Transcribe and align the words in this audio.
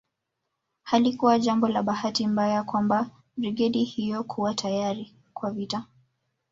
Halikuwa 0.83 1.39
jambo 1.39 1.67
la 1.67 1.83
bahati 1.83 2.27
mbaya 2.27 2.63
kwamba 2.63 3.09
brigedi 3.37 3.83
hiyo 3.83 4.23
kuwa 4.23 4.53
tayari 4.53 5.15
kwa 5.33 5.51
vita 5.51 5.85